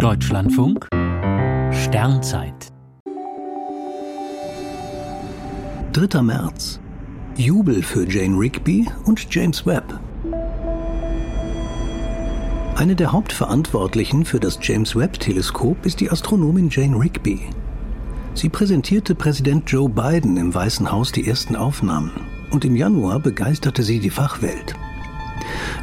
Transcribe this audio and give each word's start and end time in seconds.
Deutschlandfunk 0.00 0.88
Sternzeit 1.72 2.72
3. 5.92 6.22
März. 6.22 6.80
Jubel 7.36 7.82
für 7.82 8.10
Jane 8.10 8.38
Rigby 8.38 8.88
und 9.04 9.26
James 9.28 9.66
Webb. 9.66 10.00
Eine 12.76 12.96
der 12.96 13.12
Hauptverantwortlichen 13.12 14.24
für 14.24 14.40
das 14.40 14.58
James 14.62 14.96
Webb-Teleskop 14.96 15.84
ist 15.84 16.00
die 16.00 16.10
Astronomin 16.10 16.70
Jane 16.70 16.98
Rigby. 16.98 17.40
Sie 18.32 18.48
präsentierte 18.48 19.14
Präsident 19.14 19.70
Joe 19.70 19.90
Biden 19.90 20.38
im 20.38 20.54
Weißen 20.54 20.90
Haus 20.90 21.12
die 21.12 21.28
ersten 21.28 21.56
Aufnahmen 21.56 22.12
und 22.50 22.64
im 22.64 22.74
Januar 22.74 23.20
begeisterte 23.20 23.82
sie 23.82 24.00
die 24.00 24.08
Fachwelt. 24.08 24.74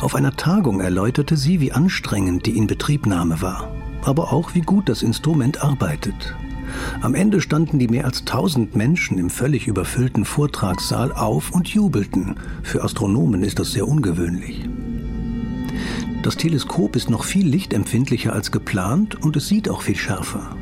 Auf 0.02 0.16
einer 0.16 0.36
Tagung 0.36 0.82
erläuterte 0.82 1.38
sie, 1.38 1.60
wie 1.60 1.72
anstrengend 1.72 2.48
die 2.48 2.58
Inbetriebnahme 2.58 3.44
war, 3.44 3.77
aber 4.04 4.32
auch 4.34 4.56
wie 4.56 4.62
gut 4.62 4.90
das 4.90 5.02
Instrument 5.02 5.64
arbeitet. 5.64 6.36
Am 7.02 7.16
Ende 7.16 7.42
standen 7.42 7.80
die 7.80 7.88
mehr 7.88 8.06
als 8.06 8.26
tausend 8.26 8.76
Menschen 8.76 9.18
im 9.18 9.30
völlig 9.30 9.68
überfüllten 9.68 10.26
Vortragssaal 10.26 11.12
auf 11.12 11.52
und 11.52 11.68
jubelten. 11.68 12.36
Für 12.64 12.84
Astronomen 12.84 13.44
ist 13.44 13.60
das 13.60 13.72
sehr 13.72 13.88
ungewöhnlich. 13.88 14.68
Das 16.24 16.36
Teleskop 16.36 16.96
ist 16.96 17.10
noch 17.10 17.24
viel 17.24 17.48
lichtempfindlicher 17.48 18.34
als 18.34 18.52
geplant 18.52 19.24
und 19.24 19.38
es 19.38 19.48
sieht 19.48 19.70
auch 19.70 19.82
viel 19.82 19.96
schärfer. 19.96 20.56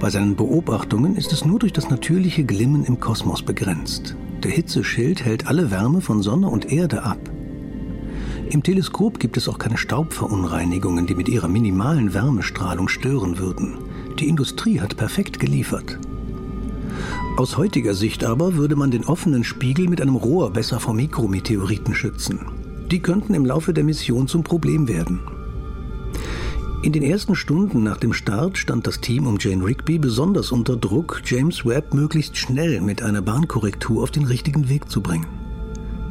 Bei 0.00 0.10
seinen 0.10 0.34
Beobachtungen 0.34 1.16
ist 1.16 1.32
es 1.32 1.44
nur 1.44 1.60
durch 1.60 1.72
das 1.72 1.88
natürliche 1.88 2.44
Glimmen 2.44 2.84
im 2.84 2.98
Kosmos 2.98 3.42
begrenzt. 3.42 4.16
Der 4.42 4.50
Hitzeschild 4.50 5.24
hält 5.24 5.46
alle 5.46 5.70
Wärme 5.70 6.00
von 6.00 6.22
Sonne 6.22 6.48
und 6.48 6.72
Erde 6.72 7.04
ab. 7.04 7.20
Im 8.52 8.62
Teleskop 8.62 9.18
gibt 9.18 9.38
es 9.38 9.48
auch 9.48 9.56
keine 9.56 9.78
Staubverunreinigungen, 9.78 11.06
die 11.06 11.14
mit 11.14 11.26
ihrer 11.26 11.48
minimalen 11.48 12.12
Wärmestrahlung 12.12 12.86
stören 12.86 13.38
würden. 13.38 13.78
Die 14.18 14.28
Industrie 14.28 14.78
hat 14.78 14.98
perfekt 14.98 15.40
geliefert. 15.40 15.98
Aus 17.38 17.56
heutiger 17.56 17.94
Sicht 17.94 18.24
aber 18.24 18.56
würde 18.56 18.76
man 18.76 18.90
den 18.90 19.06
offenen 19.06 19.42
Spiegel 19.42 19.88
mit 19.88 20.02
einem 20.02 20.16
Rohr 20.16 20.50
besser 20.50 20.80
vor 20.80 20.92
Mikrometeoriten 20.92 21.94
schützen. 21.94 22.40
Die 22.90 23.00
könnten 23.00 23.32
im 23.32 23.46
Laufe 23.46 23.72
der 23.72 23.84
Mission 23.84 24.28
zum 24.28 24.44
Problem 24.44 24.86
werden. 24.86 25.20
In 26.82 26.92
den 26.92 27.04
ersten 27.04 27.34
Stunden 27.34 27.82
nach 27.82 27.96
dem 27.96 28.12
Start 28.12 28.58
stand 28.58 28.86
das 28.86 29.00
Team 29.00 29.26
um 29.26 29.38
Jane 29.40 29.64
Rigby 29.64 29.98
besonders 29.98 30.52
unter 30.52 30.76
Druck, 30.76 31.22
James 31.24 31.64
Webb 31.64 31.94
möglichst 31.94 32.36
schnell 32.36 32.82
mit 32.82 33.00
einer 33.00 33.22
Bahnkorrektur 33.22 34.02
auf 34.02 34.10
den 34.10 34.24
richtigen 34.24 34.68
Weg 34.68 34.90
zu 34.90 35.00
bringen. 35.00 35.41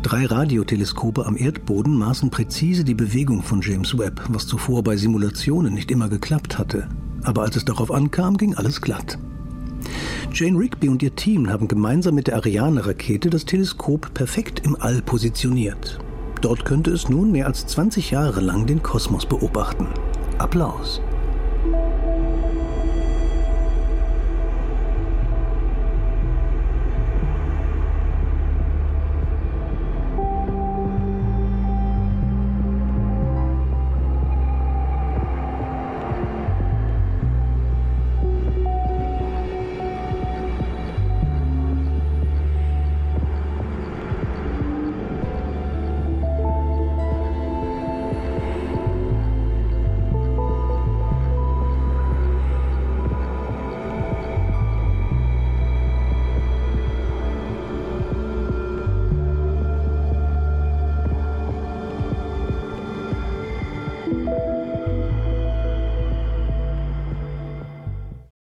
Drei 0.03 0.25
Radioteleskope 0.25 1.27
am 1.27 1.37
Erdboden 1.37 1.95
maßen 1.95 2.31
präzise 2.31 2.83
die 2.83 2.95
Bewegung 2.95 3.43
von 3.43 3.61
James 3.61 3.97
Webb, 3.99 4.21
was 4.29 4.47
zuvor 4.47 4.83
bei 4.83 4.97
Simulationen 4.97 5.73
nicht 5.75 5.91
immer 5.91 6.09
geklappt 6.09 6.57
hatte. 6.57 6.89
Aber 7.23 7.43
als 7.43 7.55
es 7.55 7.65
darauf 7.65 7.91
ankam, 7.91 8.37
ging 8.37 8.55
alles 8.55 8.81
glatt. 8.81 9.19
Jane 10.33 10.57
Rigby 10.57 10.89
und 10.89 11.03
ihr 11.03 11.15
Team 11.15 11.49
haben 11.49 11.67
gemeinsam 11.67 12.15
mit 12.15 12.27
der 12.27 12.37
Ariane-Rakete 12.37 13.29
das 13.29 13.45
Teleskop 13.45 14.11
perfekt 14.15 14.61
im 14.65 14.75
All 14.79 15.03
positioniert. 15.03 15.99
Dort 16.41 16.65
könnte 16.65 16.89
es 16.91 17.07
nun 17.07 17.31
mehr 17.31 17.45
als 17.45 17.67
20 17.67 18.09
Jahre 18.09 18.41
lang 18.41 18.65
den 18.65 18.81
Kosmos 18.81 19.27
beobachten. 19.27 19.87
Applaus. 20.39 20.99